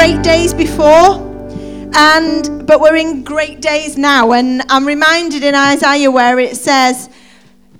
[0.00, 1.10] great days before.
[1.92, 7.10] And but we're in great days now, and I'm reminded in Isaiah where it says,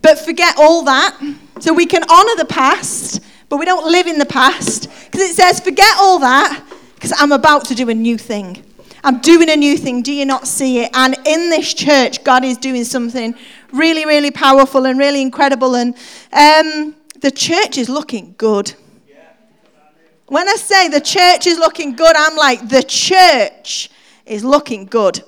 [0.03, 1.19] "But forget all that,
[1.61, 5.35] so we can honor the past, but we don't live in the past, because it
[5.35, 6.63] says, forget all that,
[6.95, 8.65] because I'm about to do a new thing."
[9.03, 10.03] I'm doing a new thing.
[10.03, 10.91] Do you not see it?
[10.93, 13.35] And in this church, God is doing something
[13.73, 15.75] really, really powerful and really incredible.
[15.75, 15.95] And
[16.35, 18.75] um, the church is looking good.
[20.31, 23.91] When I say the church is looking good, I'm like, the church
[24.25, 25.25] is looking good.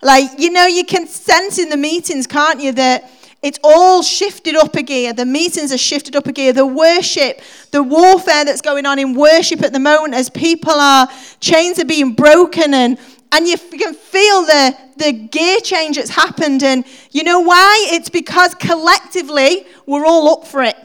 [0.00, 3.10] Like, you know, you can sense in the meetings, can't you, that
[3.42, 5.12] it's all shifted up a gear.
[5.12, 6.54] The meetings are shifted up a gear.
[6.54, 11.06] The worship, the warfare that's going on in worship at the moment as people are,
[11.40, 12.98] chains are being broken and,
[13.32, 16.62] and you can feel the, the gear change that's happened.
[16.62, 17.88] And you know why?
[17.90, 20.76] It's because collectively we're all up for it.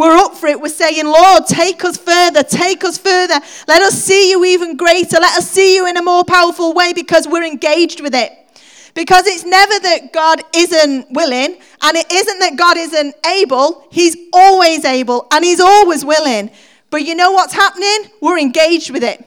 [0.00, 0.58] We're up for it.
[0.58, 3.38] We're saying, Lord, take us further, take us further.
[3.68, 5.18] Let us see you even greater.
[5.20, 8.32] Let us see you in a more powerful way because we're engaged with it.
[8.94, 13.86] Because it's never that God isn't willing and it isn't that God isn't able.
[13.90, 16.50] He's always able and He's always willing.
[16.88, 18.10] But you know what's happening?
[18.22, 19.22] We're engaged with it.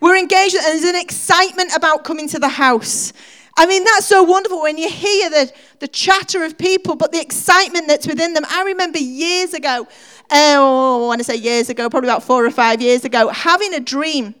[0.00, 3.12] We're engaged, and there's an excitement about coming to the house.
[3.58, 7.20] I mean, that's so wonderful when you hear the, the chatter of people, but the
[7.20, 8.44] excitement that's within them.
[8.50, 9.88] I remember years ago,
[10.30, 13.72] oh, I want to say years ago, probably about four or five years ago, having
[13.72, 14.34] a dream.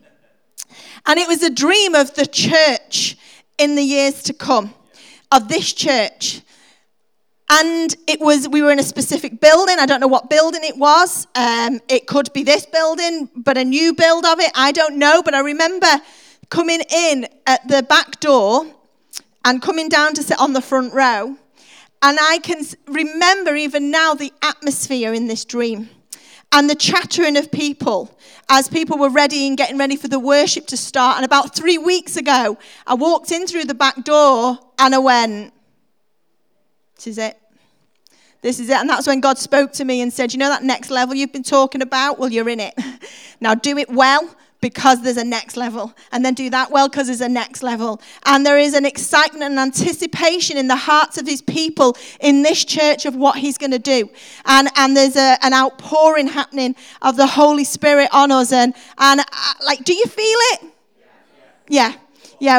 [1.06, 3.16] And it was a dream of the church
[3.56, 4.74] in the years to come,
[5.32, 6.42] of this church.
[7.48, 9.76] And it was, we were in a specific building.
[9.78, 11.26] I don't know what building it was.
[11.36, 14.50] Um, it could be this building, but a new build of it.
[14.54, 15.22] I don't know.
[15.22, 15.86] But I remember
[16.50, 18.66] coming in at the back door
[19.46, 21.36] and coming down to sit on the front row.
[22.02, 25.88] And I can remember even now the atmosphere in this dream
[26.52, 30.66] and the chattering of people as people were ready and getting ready for the worship
[30.66, 31.16] to start.
[31.16, 35.54] And about three weeks ago, I walked in through the back door and I went,
[36.96, 37.38] This is it.
[38.42, 38.76] This is it.
[38.76, 41.32] And that's when God spoke to me and said, You know that next level you've
[41.32, 42.18] been talking about?
[42.18, 42.74] Well, you're in it.
[43.40, 44.28] now do it well
[44.60, 45.94] because there's a next level.
[46.12, 48.00] And then do that well because there's a next level.
[48.24, 52.64] And there is an excitement and anticipation in the hearts of his people in this
[52.64, 54.10] church of what he's going to do.
[54.44, 58.52] And, and there's a, an outpouring happening of the Holy Spirit on us.
[58.52, 59.24] And, and uh,
[59.64, 60.60] like, do you feel it?
[61.68, 61.92] Yeah.
[61.92, 61.92] Yeah,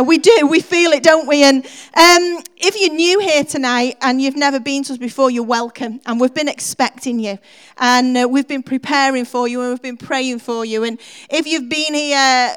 [0.01, 0.47] we do.
[0.49, 1.43] We feel it, don't we?
[1.43, 5.43] And um, if you're new here tonight and you've never been to us before, you're
[5.43, 6.01] welcome.
[6.05, 7.39] And we've been expecting you.
[7.77, 10.83] And uh, we've been preparing for you and we've been praying for you.
[10.83, 10.99] And
[11.29, 12.53] if you've been here,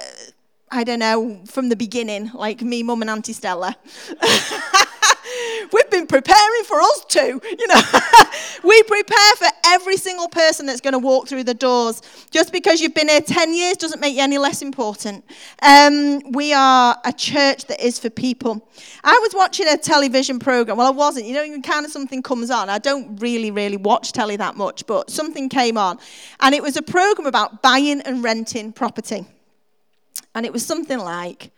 [0.70, 3.76] I don't know, from the beginning, like me, Mum, and Auntie Stella.
[5.72, 7.40] We've been preparing for us too.
[7.44, 7.80] You know,
[8.64, 12.02] we prepare for every single person that's going to walk through the doors.
[12.30, 15.24] Just because you've been here 10 years doesn't make you any less important.
[15.62, 18.68] Um, we are a church that is for people.
[19.04, 20.76] I was watching a television program.
[20.76, 21.26] Well, I wasn't.
[21.26, 22.68] You know, kind of something comes on.
[22.68, 25.98] I don't really, really watch telly that much, but something came on.
[26.40, 29.26] And it was a program about buying and renting property.
[30.34, 31.50] And it was something like,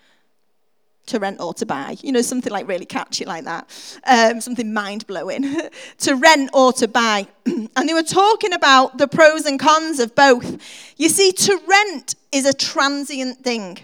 [1.12, 1.96] to rent or to buy.
[2.00, 3.68] You know, something like really catchy like that,
[4.06, 5.44] um, something mind blowing.
[5.98, 7.26] to rent or to buy.
[7.46, 10.58] and they were talking about the pros and cons of both.
[10.96, 13.78] You see, to rent is a transient thing.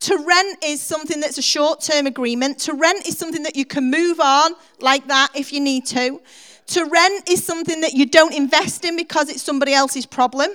[0.00, 2.58] To rent is something that's a short term agreement.
[2.60, 6.20] To rent is something that you can move on like that if you need to.
[6.66, 10.50] To rent is something that you don't invest in because it's somebody else's problem.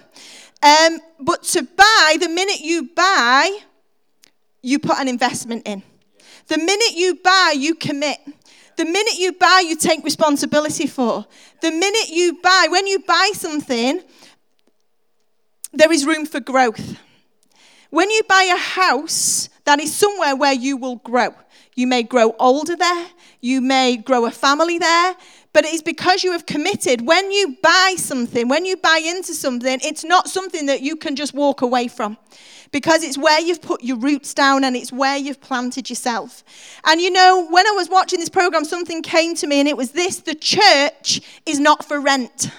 [0.62, 3.60] Um, but to buy, the minute you buy,
[4.62, 5.84] you put an investment in.
[6.48, 8.20] The minute you buy, you commit.
[8.76, 11.26] The minute you buy, you take responsibility for.
[11.62, 14.02] The minute you buy, when you buy something,
[15.74, 16.98] there is room for growth.
[17.90, 21.36] When you buy a house, that is somewhere where you will grow.
[21.76, 23.08] You may grow older there,
[23.42, 25.16] you may grow a family there,
[25.54, 27.06] but it is because you have committed.
[27.06, 31.16] When you buy something, when you buy into something, it's not something that you can
[31.16, 32.18] just walk away from
[32.72, 36.44] because it's where you've put your roots down and it's where you've planted yourself.
[36.86, 39.78] And you know, when I was watching this program, something came to me and it
[39.78, 42.50] was this the church is not for rent.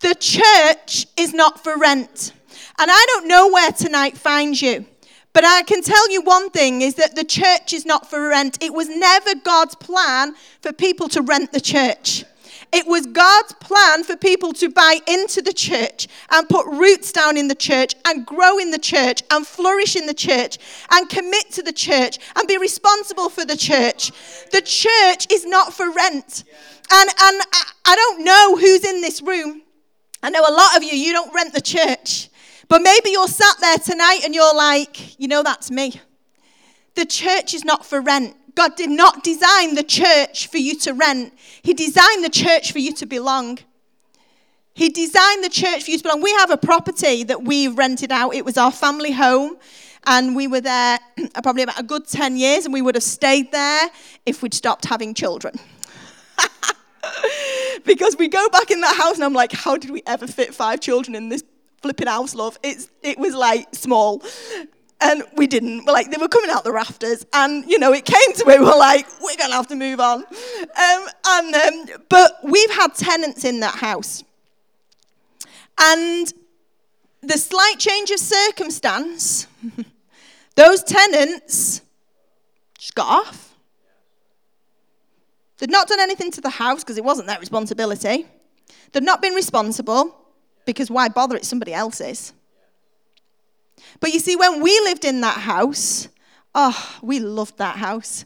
[0.00, 2.32] The church is not for rent.
[2.78, 4.86] And I don't know where tonight finds you.
[5.32, 8.62] But I can tell you one thing is that the church is not for rent.
[8.62, 12.24] It was never God's plan for people to rent the church.
[12.76, 17.36] It was God's plan for people to buy into the church and put roots down
[17.36, 20.58] in the church and grow in the church and flourish in the church
[20.90, 24.10] and commit to the church and be responsible for the church.
[24.50, 26.42] The church is not for rent.
[26.90, 27.42] And, and
[27.84, 29.62] I don't know who's in this room.
[30.20, 32.28] I know a lot of you, you don't rent the church.
[32.66, 36.00] But maybe you're sat there tonight and you're like, you know, that's me.
[36.96, 38.34] The church is not for rent.
[38.54, 42.78] God did not design the church for you to rent, He designed the church for
[42.78, 43.58] you to belong.
[44.74, 46.20] He designed the church for you to belong.
[46.20, 48.34] We have a property that we rented out.
[48.34, 49.56] It was our family home.
[50.06, 50.98] And we were there
[51.42, 53.88] probably about a good 10 years, and we would have stayed there
[54.26, 55.54] if we'd stopped having children.
[57.84, 60.54] because we go back in that house, and I'm like, how did we ever fit
[60.54, 61.42] five children in this
[61.80, 62.58] flipping house, love?
[62.62, 64.22] It's, it was like small.
[65.04, 65.84] And we didn't.
[65.84, 67.26] Like, they were coming out the rafters.
[67.34, 70.00] And, you know, it came to it, We're like, we're going to have to move
[70.00, 70.24] on.
[70.24, 74.24] Um, and, um, but we've had tenants in that house.
[75.78, 76.32] And
[77.20, 79.46] the slight change of circumstance,
[80.54, 81.82] those tenants
[82.78, 83.54] just got off.
[85.58, 88.26] They'd not done anything to the house because it wasn't their responsibility.
[88.92, 90.16] They'd not been responsible
[90.64, 91.36] because why bother?
[91.36, 92.32] It's somebody else's.
[94.00, 96.08] But you see, when we lived in that house,
[96.54, 98.24] oh, we loved that house.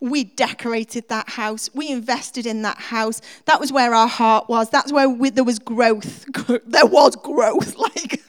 [0.00, 1.68] We decorated that house.
[1.74, 3.20] We invested in that house.
[3.44, 4.70] That was where our heart was.
[4.70, 6.24] That's where we, there was growth.
[6.66, 7.76] there was growth.
[7.96, 8.20] Like,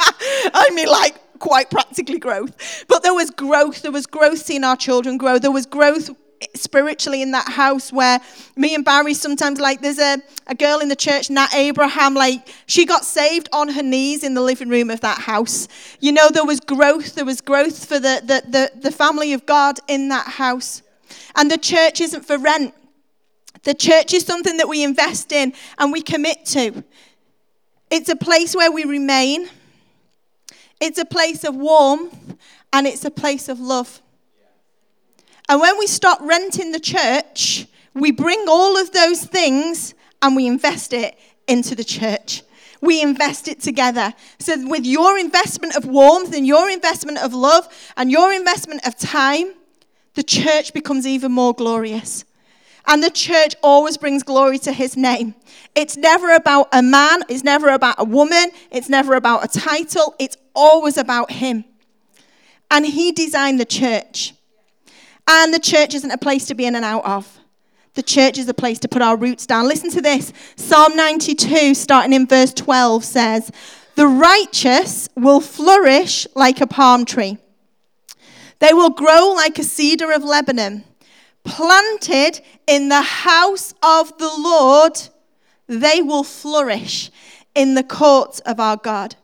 [0.53, 2.85] I mean, like, quite practically growth.
[2.87, 3.81] But there was growth.
[3.81, 5.39] There was growth seeing our children grow.
[5.39, 6.09] There was growth
[6.55, 8.19] spiritually in that house where
[8.55, 12.47] me and Barry sometimes like there's a, a girl in the church, Nat Abraham, like
[12.65, 15.67] she got saved on her knees in the living room of that house.
[15.99, 19.45] You know, there was growth, there was growth for the, the, the, the family of
[19.45, 20.81] God in that house.
[21.35, 22.73] And the church isn't for rent.
[23.63, 26.83] The church is something that we invest in and we commit to.
[27.91, 29.49] It's a place where we remain.
[30.79, 32.35] It's a place of warmth
[32.73, 34.01] and it's a place of love.
[35.51, 40.47] And when we stop renting the church, we bring all of those things and we
[40.47, 42.43] invest it into the church.
[42.79, 44.13] We invest it together.
[44.39, 47.67] So, with your investment of warmth and your investment of love
[47.97, 49.53] and your investment of time,
[50.13, 52.23] the church becomes even more glorious.
[52.87, 55.35] And the church always brings glory to his name.
[55.75, 60.15] It's never about a man, it's never about a woman, it's never about a title,
[60.17, 61.65] it's always about him.
[62.71, 64.33] And he designed the church.
[65.33, 67.39] And the church isn't a place to be in and out of.
[67.93, 69.65] The church is a place to put our roots down.
[69.65, 73.49] Listen to this Psalm 92, starting in verse 12, says,
[73.95, 77.37] The righteous will flourish like a palm tree,
[78.59, 80.83] they will grow like a cedar of Lebanon.
[81.43, 84.99] Planted in the house of the Lord,
[85.65, 87.09] they will flourish
[87.55, 89.15] in the courts of our God.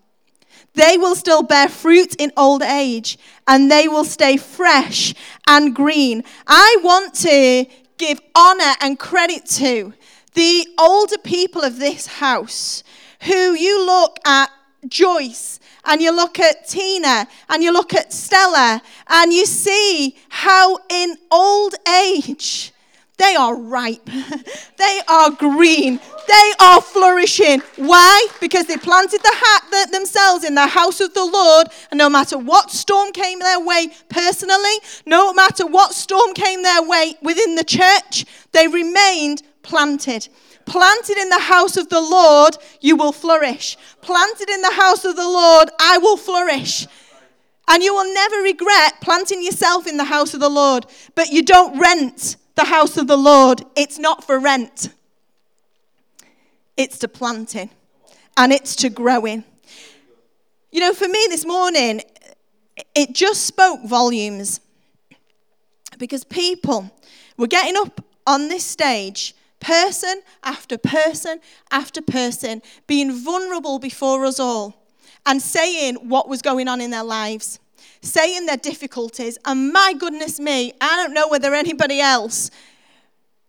[0.78, 5.16] They will still bear fruit in old age and they will stay fresh
[5.48, 6.24] and green.
[6.46, 7.66] I want to
[7.98, 9.96] give honor and credit to
[10.36, 12.84] the older people of this house
[13.24, 14.52] who you look at
[14.88, 20.78] Joyce and you look at Tina and you look at Stella and you see how
[20.90, 21.74] in old
[22.06, 22.72] age
[23.18, 24.06] they are ripe.
[24.78, 26.00] they are green.
[26.28, 27.62] They are flourishing.
[27.76, 28.28] Why?
[28.40, 32.10] Because they planted the hat the, themselves in the house of the Lord, and no
[32.10, 37.56] matter what storm came their way personally, no matter what storm came their way within
[37.56, 40.30] the church, they remained planted.
[40.66, 43.78] Planted in the house of the Lord, you will flourish.
[44.02, 46.86] Planted in the house of the Lord, I will flourish.
[47.70, 50.86] And you will never regret planting yourself in the house of the Lord.
[51.16, 53.64] But you don't rent the house of the Lord.
[53.78, 54.90] It's not for rent,
[56.76, 57.70] it's to planting
[58.36, 59.46] and it's to growing.
[60.72, 62.02] You know, for me this morning,
[62.94, 64.60] it just spoke volumes
[65.98, 66.92] because people
[67.38, 71.40] were getting up on this stage, person after person
[71.72, 74.76] after person, being vulnerable before us all
[75.26, 77.60] and saying what was going on in their lives
[78.02, 79.38] saying their difficulties.
[79.46, 82.52] And my goodness me, I don't know whether anybody else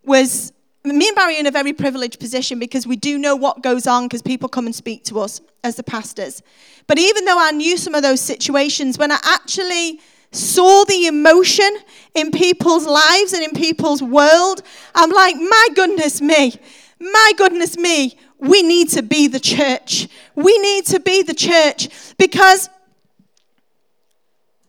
[0.05, 0.53] was.
[0.85, 4.05] Me and Barry in a very privileged position because we do know what goes on
[4.05, 6.41] because people come and speak to us as the pastors.
[6.87, 10.01] But even though I knew some of those situations, when I actually
[10.31, 11.69] saw the emotion
[12.15, 14.63] in people's lives and in people's world,
[14.95, 16.55] I'm like, my goodness me,
[17.01, 20.09] my goodness me, we need to be the church.
[20.35, 21.89] We need to be the church
[22.19, 22.71] because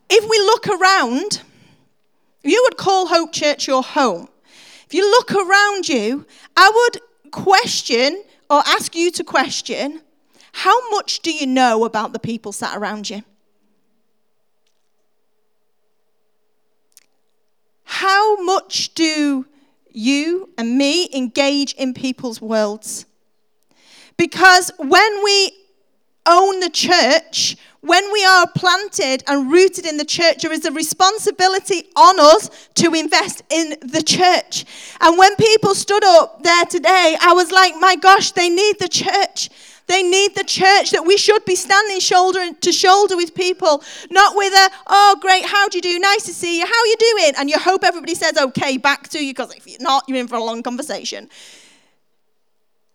[0.09, 1.41] if we look around,
[2.43, 4.27] you would call Hope Church your home.
[4.85, 6.25] If you look around you,
[6.57, 10.01] I would question or ask you to question
[10.51, 13.23] how much do you know about the people sat around you?
[17.83, 19.45] How much do
[19.91, 23.05] you and me engage in people's worlds?
[24.17, 25.51] Because when we
[26.29, 30.71] own the church, when we are planted and rooted in the church, there is a
[30.71, 34.65] responsibility on us to invest in the church.
[34.99, 38.89] And when people stood up there today, I was like, my gosh, they need the
[38.89, 39.49] church.
[39.87, 43.81] They need the church that we should be standing shoulder to shoulder with people,
[44.11, 45.97] not with a, oh, great, how do you do?
[45.97, 46.65] Nice to see you.
[46.65, 47.33] How are you doing?
[47.37, 50.27] And you hope everybody says okay back to you because if you're not, you're in
[50.27, 51.27] for a long conversation.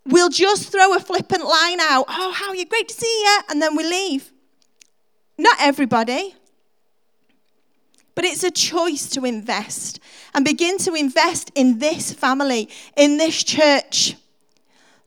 [0.07, 2.65] We'll just throw a flippant line out, oh, how are you?
[2.65, 3.39] Great to see you.
[3.49, 4.31] And then we leave.
[5.37, 6.35] Not everybody.
[8.13, 9.99] But it's a choice to invest
[10.33, 14.15] and begin to invest in this family, in this church.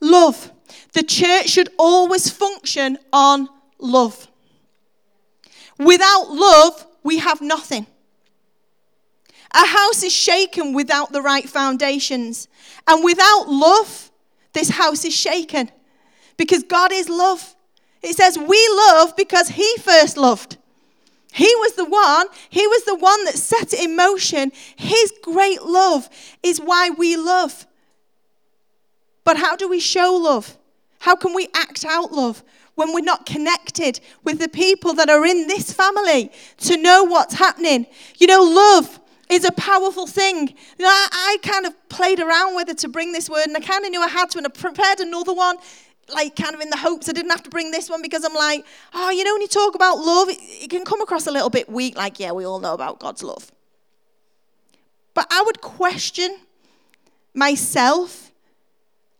[0.01, 0.53] Love.
[0.93, 4.29] The church should always function on love.
[5.79, 7.87] Without love, we have nothing.
[9.55, 12.49] A house is shaken without the right foundations.
[12.87, 14.08] And without love,
[14.53, 15.71] this house is shaken.
[16.37, 17.55] Because God is love.
[18.03, 20.57] It says we love because He first loved.
[21.33, 24.53] He was the one, He was the one that set it in motion.
[24.77, 26.09] His great love
[26.43, 27.67] is why we love.
[29.25, 30.57] But how do we show love?
[31.01, 32.43] How can we act out love
[32.77, 37.35] when we're not connected with the people that are in this family to know what's
[37.35, 37.87] happening?
[38.17, 39.01] You know, love
[39.31, 40.49] is a powerful thing.
[40.49, 43.57] You know, I, I kind of played around with it to bring this word, and
[43.57, 45.57] I kind of knew I had to, and I prepared another one,
[46.09, 48.35] like kind of in the hopes I didn't have to bring this one because I'm
[48.35, 51.31] like, oh, you know, when you talk about love, it, it can come across a
[51.31, 53.51] little bit weak, like, yeah, we all know about God's love.
[55.15, 56.39] But I would question
[57.35, 58.31] myself.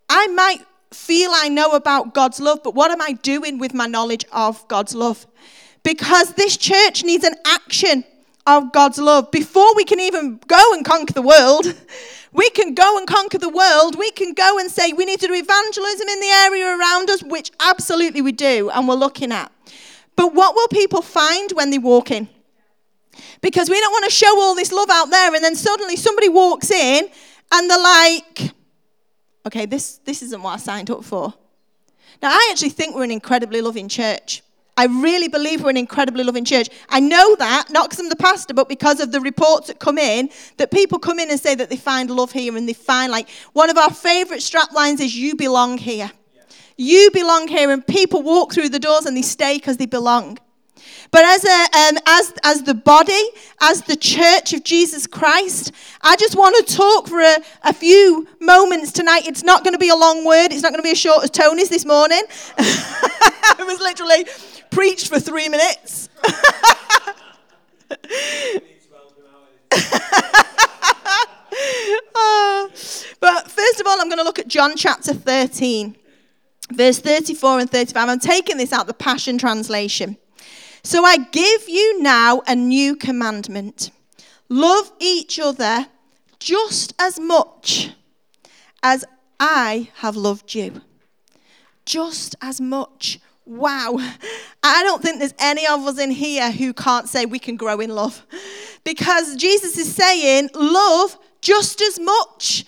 [0.09, 3.87] I might feel I know about God's love, but what am I doing with my
[3.87, 5.27] knowledge of God's love?
[5.83, 8.05] Because this church needs an action
[8.49, 11.67] of God's love before we can even go and conquer the world.
[12.33, 13.99] We can go and conquer the world.
[13.99, 17.23] We can go and say we need to do evangelism in the area around us,
[17.23, 19.53] which absolutely we do, and we're looking at.
[20.17, 22.29] But what will people find when they walk in?
[23.41, 26.29] Because we don't want to show all this love out there, and then suddenly somebody
[26.29, 27.09] walks in
[27.53, 28.53] and they're like,
[29.47, 31.35] okay, this, this isn't what I signed up for.
[32.23, 34.43] Now, I actually think we're an incredibly loving church.
[34.79, 36.69] I really believe we're an incredibly loving church.
[36.89, 39.99] I know that, not because I'm the pastor, but because of the reports that come
[39.99, 43.11] in, that people come in and say that they find love here and they find,
[43.11, 46.13] like, one of our favorite strap lines is, You belong here.
[46.77, 50.39] You belong here, and people walk through the doors and they stay because they belong.
[51.11, 53.23] But as, a, um, as, as the body,
[53.61, 55.73] as the church of Jesus Christ,
[56.03, 59.27] I just want to talk for a, a few moments tonight.
[59.27, 60.53] It's not going to be a long word.
[60.53, 62.23] It's not going to be as short as Tony's this morning.
[62.59, 64.27] I was literally
[64.71, 66.09] preached for three minutes.
[72.15, 72.71] oh.
[73.21, 75.97] But first of all, I'm going to look at John chapter 13,
[76.71, 78.09] verse 34 and 35.
[78.09, 80.17] I'm taking this out the Passion Translation.
[80.89, 83.91] So I give you now a new commandment
[84.49, 85.87] love each other
[86.39, 87.91] just as much
[88.83, 89.05] as
[89.39, 90.81] I have loved you.
[91.85, 93.21] Just as much.
[93.45, 93.99] Wow.
[94.63, 97.81] I don't think there's any of us in here who can't say we can grow
[97.81, 98.25] in love.
[98.83, 102.65] Because Jesus is saying, love just as much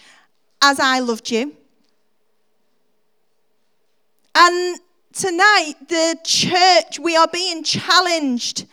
[0.61, 1.57] as I loved you.
[4.35, 4.79] And
[5.21, 8.67] tonight, the church, we are being challenged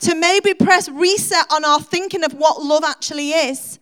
[0.00, 3.78] to maybe press reset on our thinking of what love actually is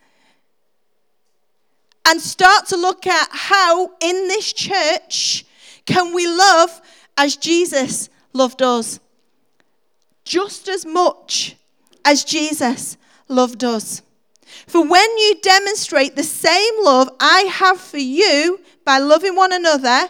[2.06, 5.44] and start to look at how in this church
[5.86, 6.80] can we love
[7.16, 9.00] as Jesus loved us
[10.24, 11.56] just as much
[12.04, 12.96] as Jesus
[13.28, 14.02] loved us.
[14.68, 20.08] For when you demonstrate the same love I have for you by loving one another,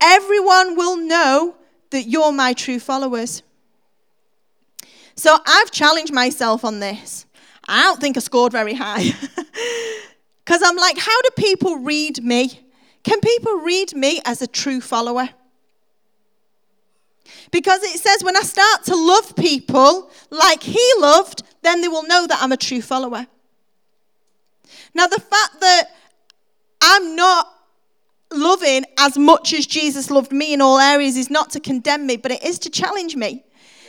[0.00, 1.54] everyone will know
[1.90, 3.42] that you're my true followers.
[5.16, 7.26] So I've challenged myself on this.
[7.66, 9.12] I don't think I scored very high.
[10.44, 12.60] Because I'm like, how do people read me?
[13.02, 15.30] Can people read me as a true follower?
[17.50, 22.06] Because it says, when I start to love people like he loved, then they will
[22.06, 23.26] know that I'm a true follower.
[24.92, 25.84] Now, the fact that
[26.80, 27.48] I'm not
[28.34, 32.16] loving as much as Jesus loved me in all areas is not to condemn me,
[32.16, 33.44] but it is to challenge me.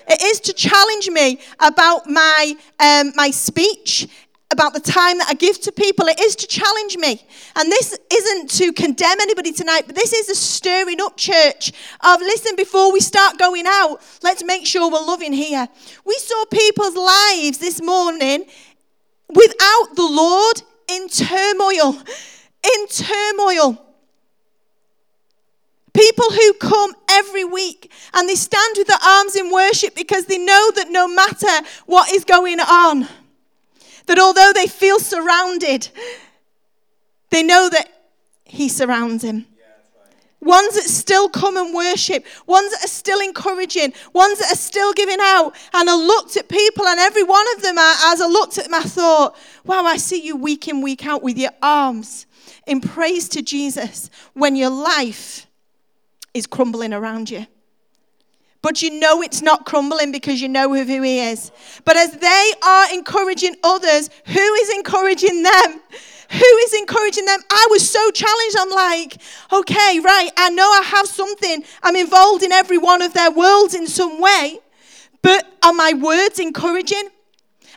[0.07, 4.07] It is to challenge me about my, um, my speech,
[4.51, 6.07] about the time that I give to people.
[6.07, 7.21] It is to challenge me.
[7.55, 11.71] And this isn't to condemn anybody tonight, but this is a stirring up church
[12.01, 15.67] of listen, before we start going out, let's make sure we're loving here.
[16.05, 18.45] We saw people's lives this morning
[19.29, 21.97] without the Lord in turmoil.
[22.63, 23.84] In turmoil
[25.95, 30.37] People who come every week and they stand with their arms in worship because they
[30.37, 33.07] know that no matter what is going on,
[34.07, 35.87] that although they feel surrounded,
[37.29, 37.87] they know that
[38.43, 39.45] He surrounds him.
[40.41, 44.91] Ones that still come and worship, ones that are still encouraging, ones that are still
[44.91, 45.53] giving out.
[45.73, 48.75] And I looked at people, and every one of them, as I looked at them,
[48.75, 52.27] I thought, wow, I see you week in, week out with your arms
[52.67, 55.44] in praise to Jesus when your life
[56.35, 57.47] is crumbling around you.
[58.61, 61.51] But you know it's not crumbling because you know who He is.
[61.85, 65.81] But as they are encouraging others, who is encouraging them?
[66.31, 67.39] Who is encouraging them?
[67.49, 68.57] I was so challenged.
[68.59, 69.17] I'm like,
[69.53, 71.63] okay, right, I know I have something.
[71.83, 74.59] I'm involved in every one of their worlds in some way.
[75.21, 77.09] But are my words encouraging?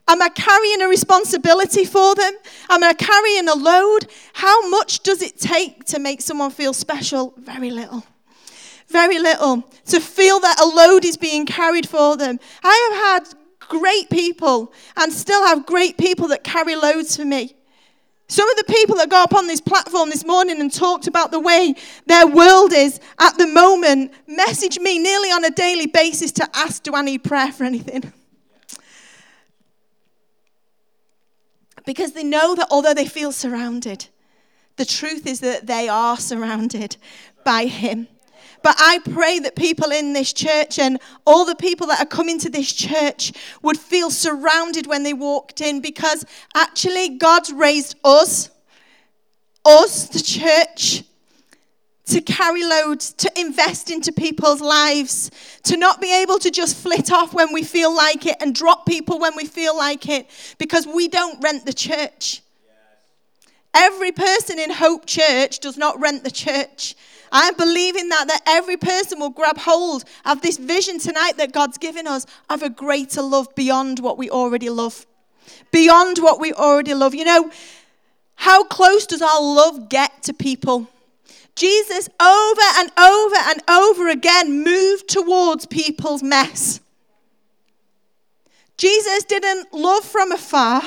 [0.08, 2.32] Am I carrying a responsibility for them?
[2.70, 4.10] Am I carrying a load?
[4.32, 7.34] How much does it take to make someone feel special?
[7.36, 8.04] Very little.
[8.88, 9.62] Very little.
[9.86, 12.38] To feel that a load is being carried for them.
[12.62, 17.54] I have had great people and still have great people that carry loads for me.
[18.30, 21.30] Some of the people that got up on this platform this morning and talked about
[21.30, 21.74] the way
[22.06, 26.82] their world is at the moment message me nearly on a daily basis to ask,
[26.82, 28.12] Do I need prayer for anything?
[31.86, 34.08] Because they know that although they feel surrounded,
[34.76, 36.98] the truth is that they are surrounded
[37.44, 38.08] by Him.
[38.62, 42.38] But I pray that people in this church and all the people that are coming
[42.40, 46.24] to this church would feel surrounded when they walked in because
[46.54, 48.50] actually God's raised us,
[49.64, 51.04] us, the church,
[52.06, 55.30] to carry loads, to invest into people's lives,
[55.64, 58.86] to not be able to just flit off when we feel like it and drop
[58.86, 60.26] people when we feel like it
[60.58, 62.42] because we don't rent the church.
[63.74, 66.96] Every person in Hope Church does not rent the church.
[67.32, 71.78] I'm believing that, that every person will grab hold of this vision tonight that God's
[71.78, 75.06] given us of a greater love beyond what we already love.
[75.70, 77.14] Beyond what we already love.
[77.14, 77.50] You know,
[78.36, 80.88] how close does our love get to people?
[81.54, 86.80] Jesus, over and over and over again, moved towards people's mess.
[88.76, 90.82] Jesus didn't love from afar.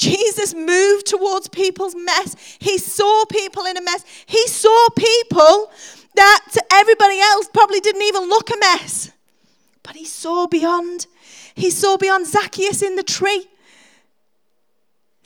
[0.00, 2.56] Jesus moved towards people's mess.
[2.58, 4.02] He saw people in a mess.
[4.24, 5.70] He saw people
[6.14, 9.12] that to everybody else probably didn't even look a mess.
[9.82, 11.06] But he saw beyond.
[11.54, 13.46] He saw beyond Zacchaeus in the tree.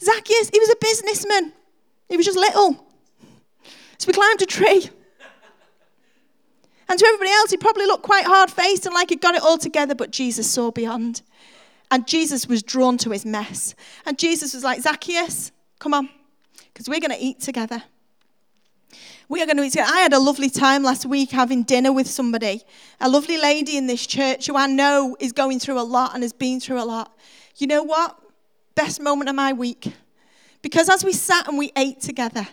[0.01, 1.53] Zacchaeus, he was a businessman.
[2.09, 2.85] He was just little.
[3.97, 4.89] So we climbed a tree.
[6.89, 9.41] And to everybody else, he probably looked quite hard faced and like he'd got it
[9.41, 11.21] all together, but Jesus saw beyond.
[11.91, 13.75] And Jesus was drawn to his mess.
[14.05, 16.09] And Jesus was like, Zacchaeus, come on,
[16.73, 17.83] because we're going to eat together.
[19.27, 19.91] We are going to eat together.
[19.91, 22.61] I had a lovely time last week having dinner with somebody,
[22.99, 26.23] a lovely lady in this church who I know is going through a lot and
[26.23, 27.15] has been through a lot.
[27.57, 28.19] You know what?
[28.75, 29.93] Best moment of my week.
[30.61, 32.47] Because as we sat and we ate together,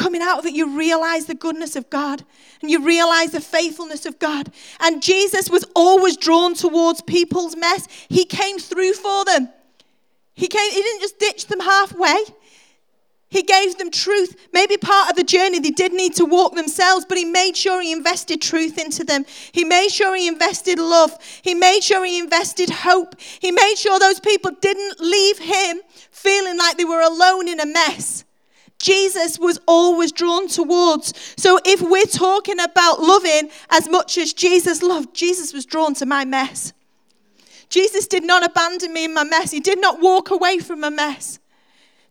[0.00, 2.24] coming out of it, you realize the goodness of God
[2.62, 4.50] and you realize the faithfulness of God.
[4.80, 7.86] And Jesus was always drawn towards people's mess.
[8.08, 9.50] He came through for them.
[10.34, 12.24] He came, he didn't just ditch them halfway.
[13.28, 14.48] He gave them truth.
[14.52, 17.80] Maybe part of the journey they did need to walk themselves, but he made sure
[17.82, 19.26] he invested truth into them.
[19.52, 21.16] He made sure he invested love.
[21.42, 23.14] He made sure he invested hope.
[23.20, 27.66] He made sure those people didn't leave him feeling like they were alone in a
[27.66, 28.24] mess.
[28.80, 31.12] Jesus was always drawn towards.
[31.36, 36.06] So if we're talking about loving as much as Jesus loved, Jesus was drawn to
[36.06, 36.72] my mess.
[37.68, 39.50] Jesus did not abandon me in my mess.
[39.50, 41.38] He did not walk away from my mess.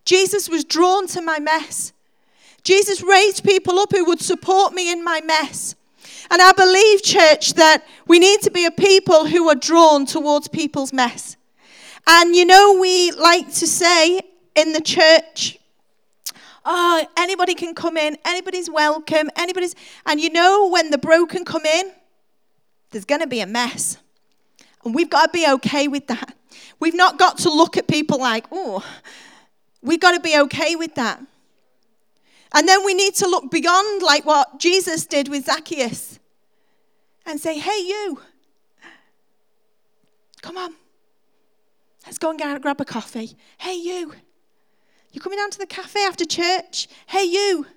[0.05, 1.91] Jesus was drawn to my mess.
[2.63, 5.75] Jesus raised people up who would support me in my mess.
[6.31, 10.47] And I believe, church, that we need to be a people who are drawn towards
[10.47, 11.35] people's mess.
[12.05, 14.21] And you know, we like to say
[14.55, 15.58] in the church,
[16.65, 19.75] oh, anybody can come in, anybody's welcome, anybody's.
[20.05, 21.91] And you know, when the broken come in,
[22.91, 23.97] there's going to be a mess.
[24.83, 26.35] And we've got to be okay with that.
[26.79, 28.85] We've not got to look at people like, oh,
[29.81, 31.21] we've got to be okay with that.
[32.53, 36.19] And then we need to look beyond, like what Jesus did with Zacchaeus,
[37.25, 38.21] and say, hey, you,
[40.41, 40.73] come on,
[42.05, 43.37] let's go and grab a coffee.
[43.59, 44.13] Hey, you,
[45.11, 46.87] you coming down to the cafe after church?
[47.07, 47.67] Hey, you.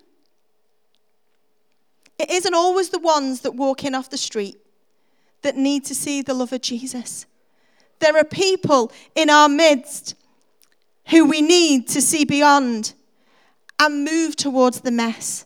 [2.19, 4.57] It isn't always the ones that walk in off the street
[5.41, 7.25] that need to see the love of Jesus.
[7.99, 10.15] There are people in our midst
[11.09, 12.93] who we need to see beyond
[13.79, 15.45] and move towards the mess.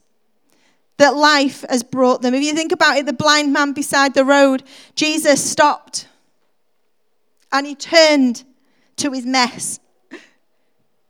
[0.98, 2.34] that life has brought them.
[2.34, 4.64] If you think about it, the blind man beside the road,
[4.96, 6.08] Jesus stopped
[7.52, 8.44] and he turned
[8.98, 9.80] to his mess.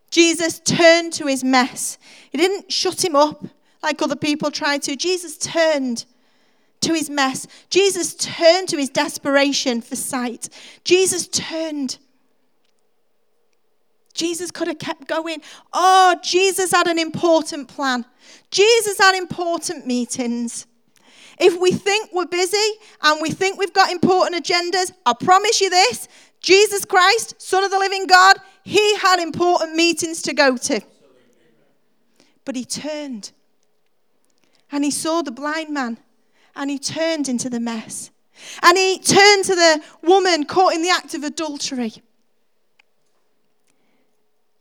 [0.09, 1.97] Jesus turned to his mess.
[2.29, 3.45] He didn't shut him up
[3.83, 4.95] like other people tried to.
[4.95, 6.05] Jesus turned
[6.81, 7.47] to his mess.
[7.69, 10.49] Jesus turned to his desperation for sight.
[10.83, 11.97] Jesus turned.
[14.13, 15.41] Jesus could have kept going.
[15.73, 18.05] Oh, Jesus had an important plan.
[18.49, 20.65] Jesus had important meetings.
[21.39, 22.57] If we think we're busy
[23.03, 26.07] and we think we've got important agendas, I promise you this
[26.41, 28.37] Jesus Christ, Son of the living God,
[28.67, 30.81] he had important meetings to go to.
[32.43, 33.31] But he turned
[34.69, 35.97] and he saw the blind man
[36.53, 38.11] and he turned into the mess.
[38.61, 41.93] And he turned to the woman caught in the act of adultery.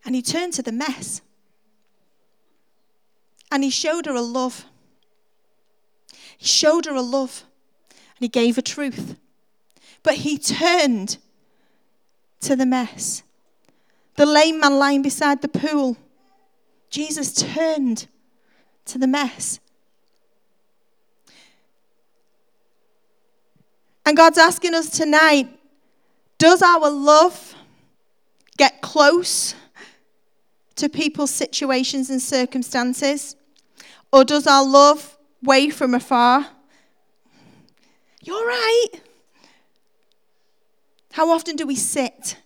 [0.05, 1.21] And he turned to the mess.
[3.51, 4.67] And he showed her a love.
[6.39, 7.43] He showed her a love.
[7.91, 9.17] And he gave her truth.
[10.05, 11.19] But he turned
[12.43, 13.25] to the mess.
[14.17, 15.97] The lame man lying beside the pool.
[16.91, 18.07] Jesus turned
[18.87, 19.61] to the mess.
[24.07, 25.49] And God's asking us tonight
[26.39, 27.55] does our love
[28.57, 29.55] get close
[30.77, 33.37] to people's situations and circumstances?
[34.13, 36.47] Or does our love wave from afar?
[38.23, 38.89] You're right.
[41.13, 42.37] How often do we sit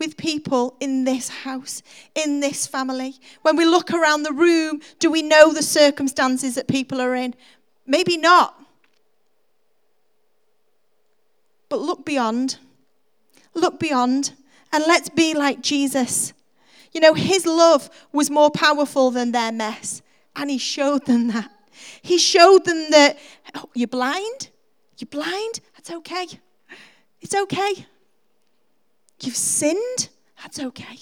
[0.00, 1.82] with people in this house,
[2.16, 3.14] in this family?
[3.42, 7.34] When we look around the room, do we know the circumstances that people are in?
[7.86, 8.60] Maybe not.
[11.68, 12.58] But look beyond.
[13.54, 14.32] Look beyond.
[14.72, 16.32] And let's be like Jesus.
[16.92, 20.02] You know, his love was more powerful than their mess.
[20.34, 21.50] And he showed them that.
[22.02, 23.18] He showed them that,
[23.54, 24.50] oh, you're blind?
[24.98, 25.60] You're blind?
[25.74, 26.26] That's okay.
[27.20, 27.86] It's okay.
[29.22, 30.08] You've sinned?
[30.42, 30.98] That's okay.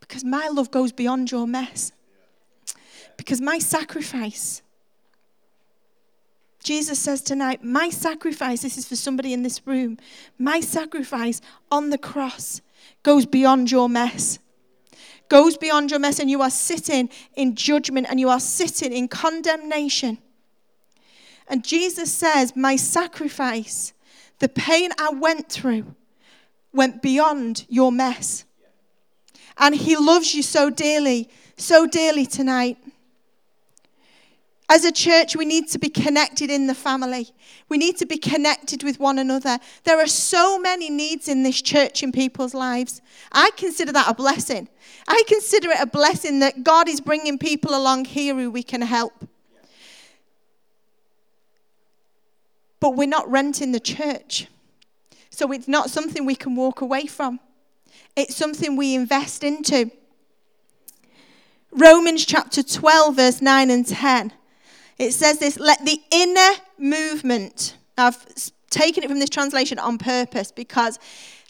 [0.00, 1.92] Because my love goes beyond your mess.
[3.16, 4.62] Because my sacrifice
[6.64, 9.98] Jesus says tonight, My sacrifice, this is for somebody in this room,
[10.38, 12.62] my sacrifice on the cross
[13.02, 14.38] goes beyond your mess.
[15.28, 19.08] Goes beyond your mess, and you are sitting in judgment and you are sitting in
[19.08, 20.18] condemnation.
[21.48, 23.92] And Jesus says, My sacrifice,
[24.38, 25.94] the pain I went through,
[26.74, 28.44] went beyond your mess.
[29.56, 32.78] And He loves you so dearly, so dearly tonight.
[34.68, 37.30] As a church, we need to be connected in the family.
[37.68, 39.58] We need to be connected with one another.
[39.84, 43.02] There are so many needs in this church in people's lives.
[43.30, 44.68] I consider that a blessing.
[45.06, 48.80] I consider it a blessing that God is bringing people along here who we can
[48.80, 49.12] help.
[52.80, 54.48] But we're not renting the church.
[55.34, 57.40] So it's not something we can walk away from,
[58.16, 59.90] it's something we invest into.
[61.72, 64.32] Romans chapter 12, verse 9 and 10
[64.98, 68.24] it says this let the inner movement, I've
[68.70, 70.98] taken it from this translation on purpose because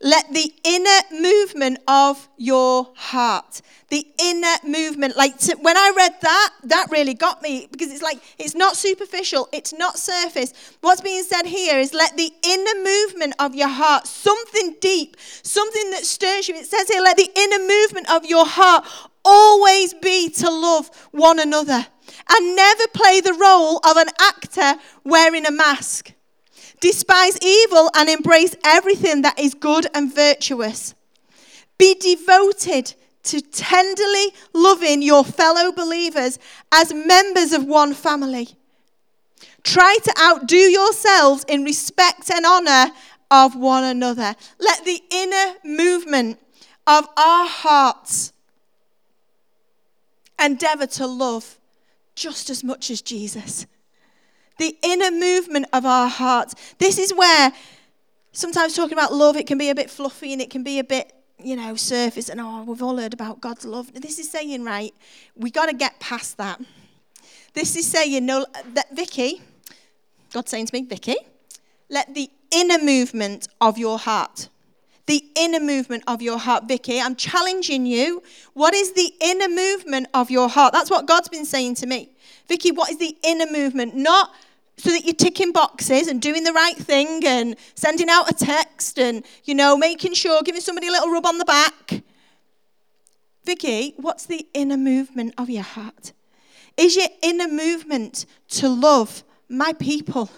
[0.04, 6.12] let the inner movement of your heart, the inner movement, like to, when I read
[6.20, 10.52] that, that really got me because it's like, it's not superficial, it's not surface.
[10.82, 15.90] What's being said here is let the inner movement of your heart, something deep, something
[15.92, 16.54] that stirs you.
[16.54, 18.86] It says here, let the inner movement of your heart
[19.24, 21.86] always be to love one another
[22.28, 26.13] and never play the role of an actor wearing a mask.
[26.80, 30.94] Despise evil and embrace everything that is good and virtuous.
[31.78, 36.38] Be devoted to tenderly loving your fellow believers
[36.72, 38.48] as members of one family.
[39.62, 42.92] Try to outdo yourselves in respect and honor
[43.30, 44.36] of one another.
[44.58, 46.38] Let the inner movement
[46.86, 48.32] of our hearts
[50.38, 51.58] endeavor to love
[52.14, 53.66] just as much as Jesus.
[54.58, 56.54] The inner movement of our hearts.
[56.78, 57.52] This is where
[58.32, 60.84] sometimes talking about love, it can be a bit fluffy and it can be a
[60.84, 63.92] bit, you know, surface and oh, we've all heard about God's love.
[63.94, 64.94] This is saying, right,
[65.36, 66.60] we got to get past that.
[67.54, 69.40] This is saying, no, that Vicky,
[70.32, 71.16] God's saying to me, Vicky,
[71.88, 74.48] let the inner movement of your heart
[75.06, 77.00] the inner movement of your heart, Vicky.
[77.00, 78.22] I'm challenging you.
[78.54, 80.72] What is the inner movement of your heart?
[80.72, 82.10] That's what God's been saying to me.
[82.48, 83.94] Vicky, what is the inner movement?
[83.94, 84.32] Not
[84.76, 88.98] so that you're ticking boxes and doing the right thing and sending out a text
[88.98, 92.02] and, you know, making sure, giving somebody a little rub on the back.
[93.44, 96.12] Vicky, what's the inner movement of your heart?
[96.76, 100.30] Is your inner movement to love my people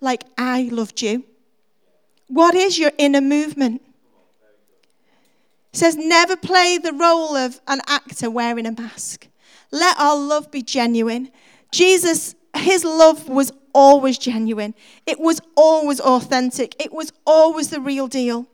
[0.00, 1.24] like I loved you?
[2.26, 3.82] What is your inner movement?
[5.72, 9.28] It says, never play the role of an actor wearing a mask.
[9.70, 11.30] Let our love be genuine.
[11.72, 14.74] Jesus, his love was always genuine,
[15.06, 18.46] it was always authentic, it was always the real deal.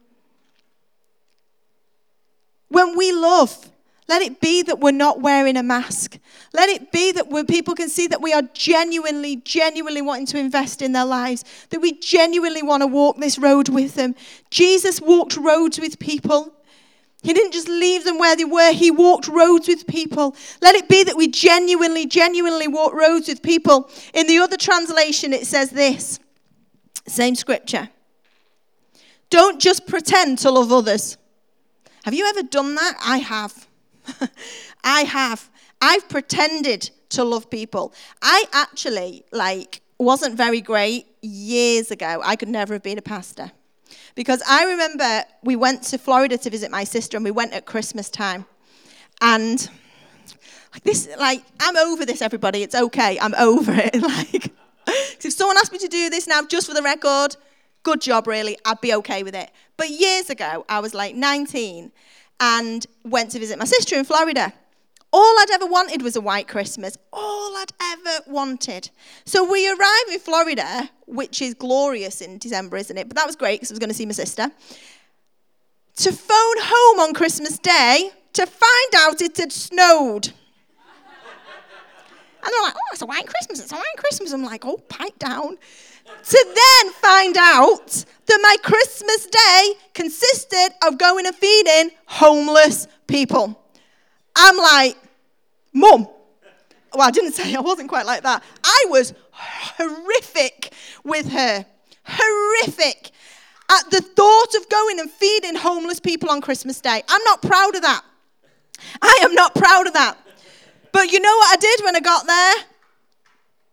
[2.68, 3.70] When we love,
[4.08, 6.18] let it be that we're not wearing a mask.
[6.52, 10.82] Let it be that people can see that we are genuinely, genuinely wanting to invest
[10.82, 14.16] in their lives, that we genuinely want to walk this road with them.
[14.50, 16.52] Jesus walked roads with people.
[17.22, 20.34] He didn't just leave them where they were, he walked roads with people.
[20.62, 23.90] Let it be that we genuinely, genuinely walk roads with people.
[24.14, 26.18] In the other translation, it says this
[27.06, 27.90] same scripture.
[29.28, 31.16] Don't just pretend to love others.
[32.04, 32.94] Have you ever done that?
[33.04, 33.66] I have.
[34.84, 35.50] I have.
[35.80, 37.92] I've pretended to love people.
[38.22, 42.22] I actually, like, wasn't very great years ago.
[42.24, 43.52] I could never have been a pastor.
[44.14, 47.66] Because I remember we went to Florida to visit my sister and we went at
[47.66, 48.46] Christmas time.
[49.20, 49.68] And
[50.72, 52.62] like this, like, I'm over this, everybody.
[52.62, 53.18] It's okay.
[53.18, 53.96] I'm over it.
[54.90, 57.36] Like, if someone asked me to do this now, just for the record,
[57.82, 58.58] good job, really.
[58.64, 59.50] I'd be okay with it.
[59.76, 61.92] But years ago, I was like 19
[62.40, 64.52] and went to visit my sister in Florida.
[65.12, 66.96] All I'd ever wanted was a white Christmas.
[67.12, 68.90] All I'd ever wanted.
[69.24, 73.08] So we arrive in Florida, which is glorious in December, isn't it?
[73.08, 74.50] But that was great because I was going to see my sister.
[75.96, 80.32] To phone home on Christmas Day to find out it had snowed.
[82.42, 84.32] And they're like, oh, it's a white Christmas, it's a white Christmas.
[84.32, 85.58] I'm like, oh, pipe down.
[86.24, 86.44] to
[86.82, 93.59] then find out that my Christmas day consisted of going and feeding homeless people.
[94.36, 94.96] I'm like,
[95.72, 96.08] Mum.
[96.92, 98.42] Well, I didn't say I wasn't quite like that.
[98.62, 100.72] I was horrific
[101.04, 101.64] with her.
[102.04, 103.10] Horrific.
[103.70, 107.02] At the thought of going and feeding homeless people on Christmas Day.
[107.08, 108.02] I'm not proud of that.
[109.00, 110.18] I am not proud of that.
[110.92, 112.54] But you know what I did when I got there?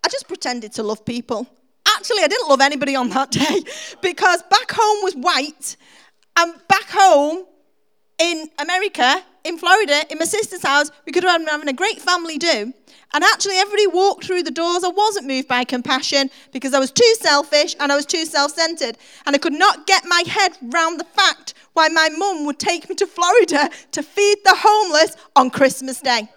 [0.03, 1.47] I just pretended to love people.
[1.87, 3.61] Actually, I didn't love anybody on that day
[4.01, 5.77] because back home was white,
[6.37, 7.45] and back home
[8.19, 12.01] in America, in Florida, in my sister's house, we could have been having a great
[12.01, 12.73] family do.
[13.13, 14.83] And actually, everybody walked through the doors.
[14.83, 18.51] I wasn't moved by compassion because I was too selfish and I was too self
[18.51, 18.97] centered.
[19.25, 22.89] And I could not get my head round the fact why my mum would take
[22.89, 26.27] me to Florida to feed the homeless on Christmas Day.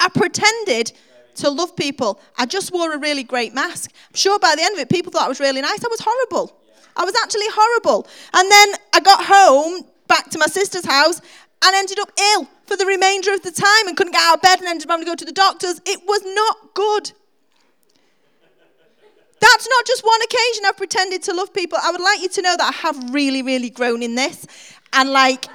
[0.00, 0.92] I pretended
[1.36, 2.18] to love people.
[2.36, 3.92] I just wore a really great mask.
[4.08, 5.84] I'm sure by the end of it, people thought I was really nice.
[5.84, 6.56] I was horrible.
[6.96, 8.06] I was actually horrible.
[8.34, 11.20] And then I got home back to my sister's house
[11.64, 14.42] and ended up ill for the remainder of the time and couldn't get out of
[14.42, 15.80] bed and ended up having to go to the doctors.
[15.86, 17.12] It was not good.
[19.38, 21.78] That's not just one occasion I've pretended to love people.
[21.82, 24.46] I would like you to know that I have really, really grown in this.
[24.92, 25.46] And like,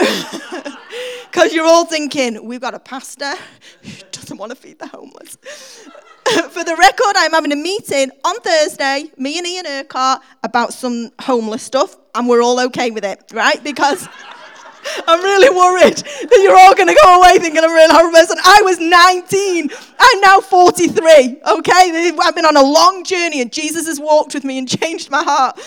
[1.30, 3.34] because you're all thinking, we've got a pastor
[3.82, 5.36] who doesn't want to feed the homeless.
[6.50, 11.10] For the record, I'm having a meeting on Thursday, me and Ian Urquhart, about some
[11.20, 13.62] homeless stuff, and we're all okay with it, right?
[13.64, 14.08] Because
[15.06, 18.16] I'm really worried that you're all going to go away thinking I'm a really horrible
[18.16, 18.36] person.
[18.44, 19.70] I was 19.
[19.98, 22.12] I'm now 43, okay?
[22.22, 25.22] I've been on a long journey, and Jesus has walked with me and changed my
[25.22, 25.58] heart.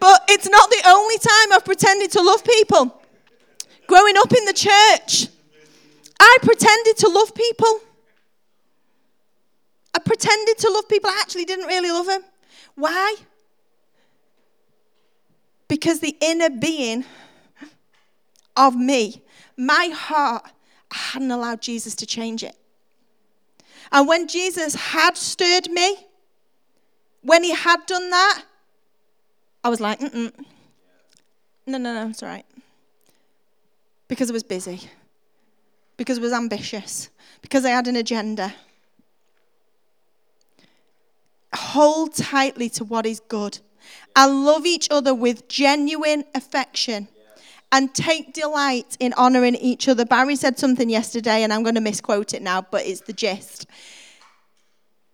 [0.00, 2.97] But it's not the only time I've pretended to love people.
[3.88, 5.28] Growing up in the church,
[6.20, 7.80] I pretended to love people.
[9.94, 11.10] I pretended to love people.
[11.10, 12.22] I actually didn't really love them.
[12.74, 13.16] Why?
[15.68, 17.06] Because the inner being
[18.56, 19.22] of me,
[19.56, 20.44] my heart,
[20.92, 22.56] I hadn't allowed Jesus to change it.
[23.90, 25.96] And when Jesus had stirred me,
[27.22, 28.44] when he had done that,
[29.64, 30.32] I was like, Mm-mm.
[31.66, 32.44] no, no, no, it's all right.
[34.08, 34.80] Because I was busy,
[35.96, 37.10] because I was ambitious,
[37.42, 38.54] because I had an agenda
[41.54, 43.58] hold tightly to what is good
[44.16, 47.08] and love each other with genuine affection
[47.70, 50.04] and take delight in honoring each other.
[50.04, 53.66] Barry said something yesterday, and I'm going to misquote it now, but it's the gist.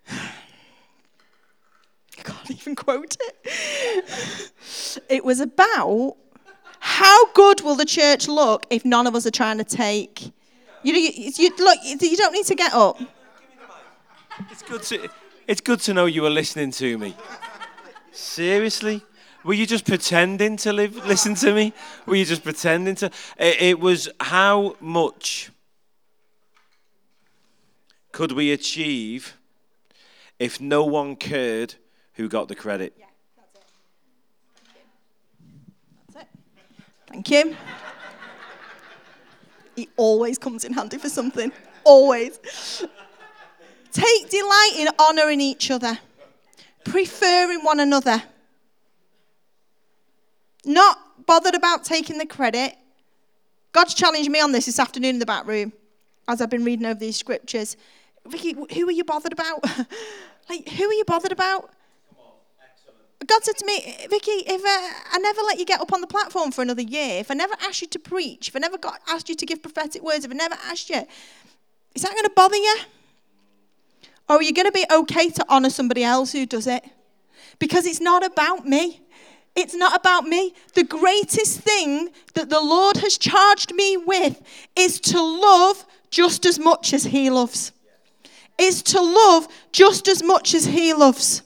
[0.10, 0.30] I
[2.22, 4.52] can't even quote it.
[5.08, 6.16] It was about
[6.84, 10.32] how good will the church look if none of us are trying to take.
[10.82, 11.78] You, you, you look.
[11.82, 13.00] You don't need to get up.
[14.50, 15.08] It's good to.
[15.46, 17.16] It's good to know you were listening to me.
[18.12, 19.02] Seriously?
[19.44, 21.72] Were you just pretending to live, listen to me?
[22.06, 23.06] Were you just pretending to?
[23.38, 25.50] It, it was how much
[28.12, 29.36] could we achieve
[30.38, 31.74] if no one cared
[32.14, 32.94] who got the credit?
[32.98, 33.62] Yeah, that's it.
[36.12, 36.28] That's it.
[37.14, 37.56] Thank you.
[39.76, 41.52] He always comes in handy for something.
[41.84, 42.40] Always.
[43.92, 45.96] Take delight in honouring each other,
[46.84, 48.20] preferring one another.
[50.64, 52.74] Not bothered about taking the credit.
[53.70, 55.72] God's challenged me on this this afternoon in the back room
[56.26, 57.76] as I've been reading over these scriptures.
[58.26, 59.62] Vicky, who are you bothered about?
[60.50, 61.70] like, who are you bothered about?
[63.26, 66.06] God said to me, Vicky, if uh, I never let you get up on the
[66.06, 69.00] platform for another year, if I never asked you to preach, if I never got,
[69.08, 71.06] asked you to give prophetic words, if I never asked you,
[71.94, 72.76] is that going to bother you?
[74.28, 76.84] Or are you going to be okay to honor somebody else who does it?
[77.58, 79.00] Because it's not about me.
[79.54, 80.54] It's not about me.
[80.74, 84.42] The greatest thing that the Lord has charged me with
[84.74, 87.72] is to love just as much as He loves.
[88.58, 91.42] Is to love just as much as He loves.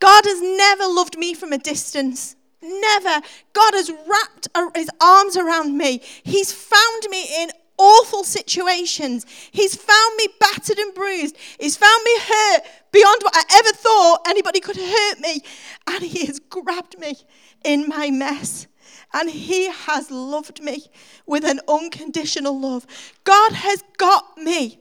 [0.00, 2.36] God has never loved me from a distance.
[2.60, 3.20] Never.
[3.52, 6.00] God has wrapped his arms around me.
[6.22, 9.26] He's found me in awful situations.
[9.50, 11.36] He's found me battered and bruised.
[11.58, 15.42] He's found me hurt beyond what I ever thought anybody could hurt me.
[15.86, 17.16] And He has grabbed me
[17.64, 18.66] in my mess.
[19.12, 20.86] And He has loved me
[21.26, 22.86] with an unconditional love.
[23.24, 24.78] God has got me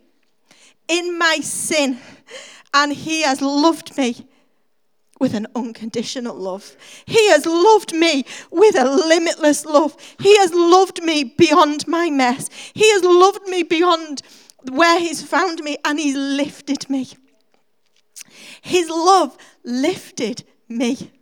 [0.87, 1.99] in my sin.
[2.73, 4.27] And He has loved me
[5.23, 6.75] with an unconditional love.
[7.05, 9.95] He has loved me with a limitless love.
[10.19, 12.49] He has loved me beyond my mess.
[12.73, 14.21] He has loved me beyond
[14.69, 17.07] where He's found me and He's lifted me.
[18.61, 21.13] His love lifted me.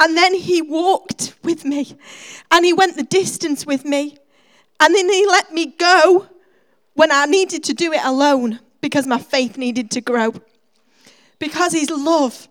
[0.00, 1.98] And then He walked with me
[2.50, 4.16] and He went the distance with me.
[4.80, 6.28] And then He let me go
[6.94, 10.32] when I needed to do it alone because my faith needed to grow.
[11.38, 12.48] Because His love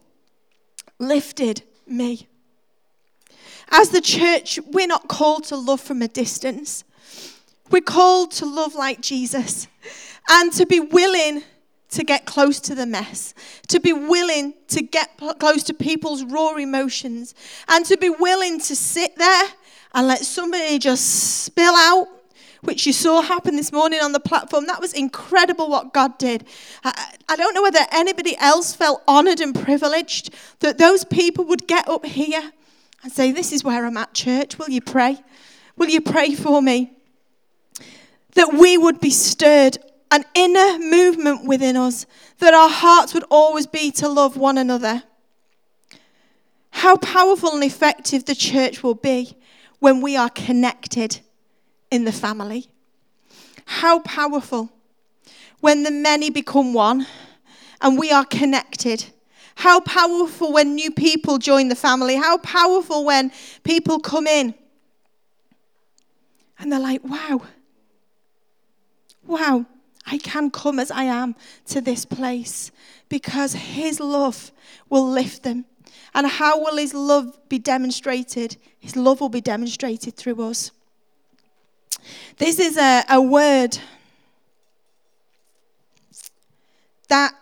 [1.00, 2.28] lifted me.
[3.70, 6.84] As the church, we're not called to love from a distance.
[7.70, 9.68] We're called to love like Jesus
[10.30, 11.44] and to be willing
[11.90, 13.34] to get close to the mess,
[13.68, 17.34] to be willing to get close to people's raw emotions,
[17.70, 19.44] and to be willing to sit there
[19.94, 22.08] and let somebody just spill out
[22.68, 24.66] which you saw happen this morning on the platform.
[24.68, 26.46] That was incredible what God did.
[26.84, 31.66] I, I don't know whether anybody else felt honored and privileged that those people would
[31.66, 32.52] get up here
[33.02, 34.60] and say, This is where I'm at, church.
[34.60, 35.18] Will you pray?
[35.78, 36.92] Will you pray for me?
[38.34, 39.78] That we would be stirred,
[40.12, 42.06] an inner movement within us,
[42.40, 45.04] that our hearts would always be to love one another.
[46.72, 49.38] How powerful and effective the church will be
[49.80, 51.22] when we are connected
[51.92, 52.68] in the family.
[53.66, 54.72] How powerful
[55.60, 57.08] when the many become one
[57.82, 59.06] and we are connected.
[59.56, 62.16] How powerful when new people join the family.
[62.16, 63.32] How powerful when
[63.64, 64.54] people come in
[66.60, 67.42] and they're like, wow,
[69.26, 69.66] wow,
[70.06, 71.36] I can come as I am
[71.68, 72.72] to this place
[73.10, 74.52] because His love
[74.90, 75.66] will lift them.
[76.14, 78.58] And how will His love be demonstrated?
[78.80, 80.72] His love will be demonstrated through us.
[82.38, 83.78] This is a, a word
[87.08, 87.34] that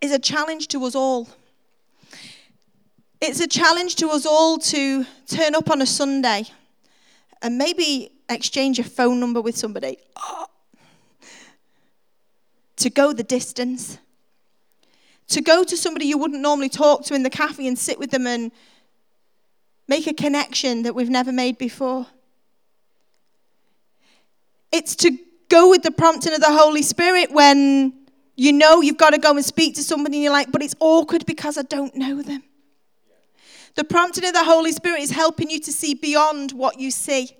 [0.00, 1.28] is a challenge to us all.
[3.20, 6.44] It's a challenge to us all to turn up on a Sunday
[7.42, 10.46] and maybe exchange a phone number with somebody, oh.
[12.76, 13.98] to go the distance,
[15.28, 18.10] to go to somebody you wouldn't normally talk to in the cafe and sit with
[18.10, 18.52] them and
[19.88, 22.06] make a connection that we've never made before.
[24.72, 25.16] It's to
[25.48, 27.92] go with the prompting of the Holy Spirit when
[28.36, 30.74] you know you've got to go and speak to somebody and you're like, but it's
[30.80, 32.42] awkward because I don't know them.
[33.74, 37.36] The prompting of the Holy Spirit is helping you to see beyond what you see.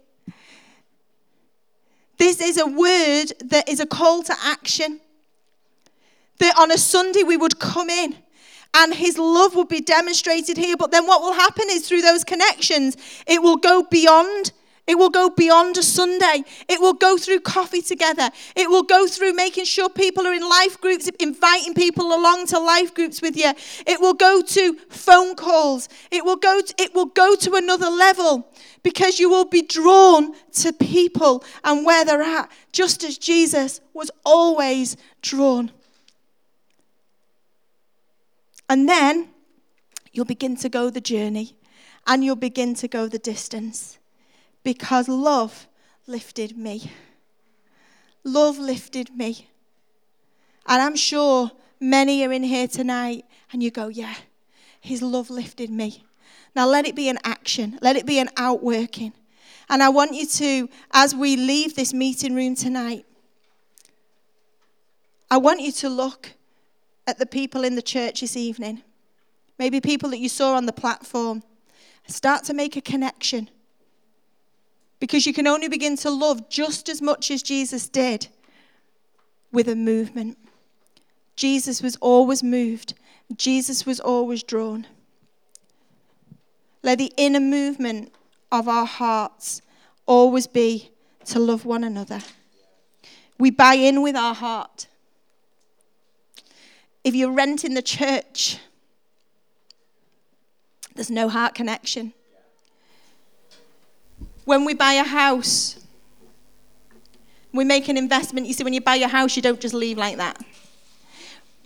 [2.19, 5.01] This is a word that is a call to action.
[6.39, 8.17] That on a Sunday we would come in
[8.75, 10.77] and his love would be demonstrated here.
[10.77, 14.53] But then what will happen is through those connections, it will go beyond
[14.91, 16.43] it will go beyond a Sunday.
[16.69, 18.29] It will go through coffee together.
[18.57, 22.59] It will go through making sure people are in life groups, inviting people along to
[22.59, 23.53] life groups with you.
[23.87, 25.89] It will go to phone calls.
[26.11, 30.35] It will go to, it will go to another level because you will be drawn
[30.55, 35.71] to people and where they're at, just as Jesus was always drawn.
[38.69, 39.29] And then
[40.11, 41.55] you'll begin to go the journey
[42.09, 44.00] and you'll begin to go the distance
[44.63, 45.67] because love
[46.07, 46.91] lifted me.
[48.25, 49.49] Love lifted me.
[50.67, 51.51] And I'm sure
[51.81, 54.15] many are in here tonight and you go, yeah,
[54.81, 56.05] his love lifted me.
[56.55, 59.13] Now let it be an action, let it be an outworking.
[59.69, 63.07] And I want you to, as we leave this meeting room tonight,
[65.31, 66.33] I want you to look
[67.07, 68.83] at the people in the church this evening.
[69.59, 71.43] Maybe people that you saw on the platform.
[72.09, 73.49] Start to make a connection.
[75.01, 78.29] Because you can only begin to love just as much as Jesus did
[79.51, 80.39] with a movement.
[81.37, 82.95] Jesus was always moved,
[83.35, 84.87] Jesus was always drawn.
[86.83, 88.13] Let the inner movement
[88.53, 89.63] of our hearts
[90.07, 90.91] always be
[91.27, 92.21] to love one another.
[93.39, 94.87] We buy in with our heart.
[97.05, 98.59] If you're renting the church,
[100.95, 102.13] there's no heart connection.
[104.51, 105.79] When we buy a house,
[107.53, 108.49] we make an investment.
[108.49, 110.45] You see, when you buy a house, you don't just leave like that.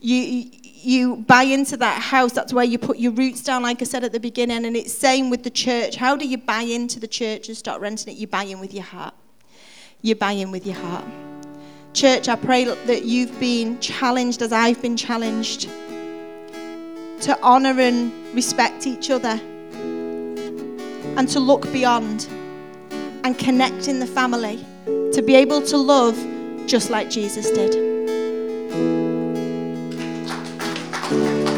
[0.00, 3.86] You, you buy into that house, that's where you put your roots down, like I
[3.86, 4.66] said at the beginning.
[4.66, 5.96] And it's same with the church.
[5.96, 8.18] How do you buy into the church and start renting it?
[8.18, 9.14] You buy in with your heart.
[10.02, 11.06] You buy in with your heart.
[11.94, 15.70] Church, I pray that you've been challenged as I've been challenged
[17.22, 19.40] to honor and respect each other
[21.16, 22.28] and to look beyond
[23.24, 26.16] and connect in the family to be able to love
[26.66, 28.03] just like Jesus did.